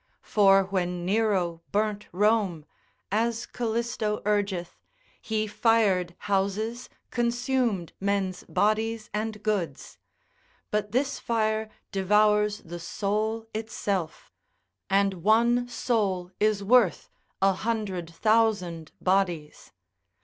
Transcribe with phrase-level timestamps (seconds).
[0.23, 2.65] For when Nero burnt Rome,
[3.11, 4.79] as Calisto urgeth,
[5.21, 9.99] he fired houses, consumed men's bodies and goods;
[10.71, 14.31] but this fire devours the soul itself,
[14.89, 19.71] and one soul is worth a hundred thousand bodies.